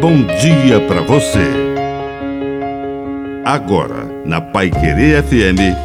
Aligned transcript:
bom 0.00 0.24
dia 0.40 0.80
para 0.88 1.02
você. 1.02 1.44
Agora, 3.44 4.06
na 4.24 4.40
Pai 4.40 4.70
Querer 4.70 5.22
FM, 5.22 5.76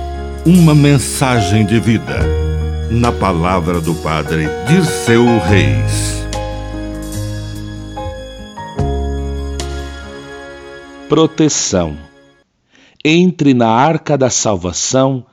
uma 0.46 0.74
mensagem 0.74 1.66
de 1.66 1.82
vida. 1.82 2.20
Na 2.90 3.12
palavra 3.12 3.82
do 3.82 3.94
Padre 3.96 4.48
Dirceu 4.70 5.26
Reis. 5.40 6.26
Proteção. 11.10 11.98
Entre 13.04 13.54
na 13.54 13.68
arca 13.68 14.18
da 14.18 14.30
salvação 14.30 15.26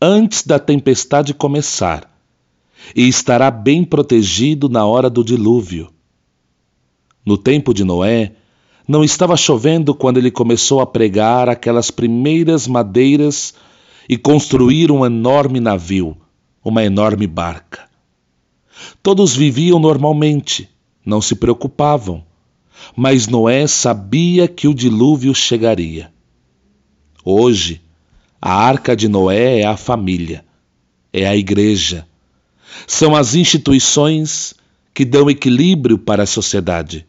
antes 0.00 0.46
da 0.46 0.60
tempestade 0.60 1.34
começar, 1.34 2.08
e 2.94 3.08
estará 3.08 3.50
bem 3.50 3.82
protegido 3.82 4.68
na 4.68 4.86
hora 4.86 5.10
do 5.10 5.24
dilúvio. 5.24 5.97
No 7.24 7.36
tempo 7.36 7.74
de 7.74 7.84
Noé, 7.84 8.32
não 8.86 9.04
estava 9.04 9.36
chovendo 9.36 9.94
quando 9.94 10.16
ele 10.16 10.30
começou 10.30 10.80
a 10.80 10.86
pregar 10.86 11.48
aquelas 11.48 11.90
primeiras 11.90 12.66
madeiras 12.66 13.54
e 14.08 14.16
construir 14.16 14.90
um 14.90 15.04
enorme 15.04 15.60
navio, 15.60 16.16
uma 16.64 16.82
enorme 16.82 17.26
barca. 17.26 17.86
Todos 19.02 19.34
viviam 19.36 19.78
normalmente, 19.78 20.68
não 21.04 21.20
se 21.20 21.34
preocupavam, 21.34 22.24
mas 22.96 23.26
Noé 23.26 23.66
sabia 23.66 24.48
que 24.48 24.66
o 24.66 24.74
dilúvio 24.74 25.34
chegaria. 25.34 26.10
Hoje, 27.24 27.82
a 28.40 28.54
arca 28.54 28.96
de 28.96 29.08
Noé 29.08 29.60
é 29.60 29.66
a 29.66 29.76
família, 29.76 30.44
é 31.12 31.26
a 31.26 31.36
igreja. 31.36 32.06
São 32.86 33.14
as 33.14 33.34
instituições 33.34 34.54
que 34.98 35.04
dão 35.04 35.30
equilíbrio 35.30 35.96
para 35.96 36.24
a 36.24 36.26
sociedade. 36.26 37.06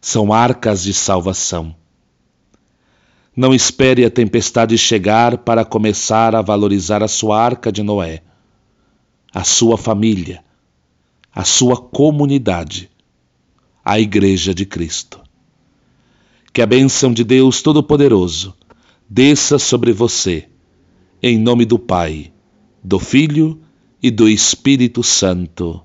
São 0.00 0.32
arcas 0.32 0.84
de 0.84 0.94
salvação. 0.94 1.74
Não 3.34 3.52
espere 3.52 4.04
a 4.04 4.10
tempestade 4.10 4.78
chegar 4.78 5.38
para 5.38 5.64
começar 5.64 6.32
a 6.32 6.40
valorizar 6.40 7.02
a 7.02 7.08
sua 7.08 7.42
arca 7.42 7.72
de 7.72 7.82
Noé, 7.82 8.22
a 9.34 9.42
sua 9.42 9.76
família, 9.76 10.44
a 11.34 11.42
sua 11.42 11.76
comunidade, 11.76 12.88
a 13.84 13.98
Igreja 13.98 14.54
de 14.54 14.64
Cristo. 14.64 15.20
Que 16.52 16.62
a 16.62 16.66
bênção 16.66 17.12
de 17.12 17.24
Deus 17.24 17.62
Todo-Poderoso 17.62 18.54
desça 19.08 19.58
sobre 19.58 19.92
você, 19.92 20.48
em 21.20 21.36
nome 21.36 21.64
do 21.64 21.80
Pai, 21.80 22.32
do 22.80 23.00
Filho 23.00 23.60
e 24.00 24.08
do 24.08 24.28
Espírito 24.28 25.02
Santo. 25.02 25.84